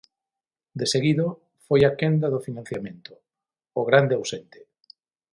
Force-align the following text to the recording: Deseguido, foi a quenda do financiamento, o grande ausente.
Deseguido, 0.81 1.27
foi 1.65 1.81
a 1.85 1.95
quenda 1.99 2.27
do 2.33 2.43
financiamento, 2.47 3.11
o 3.79 3.81
grande 3.89 4.13
ausente. 4.19 4.59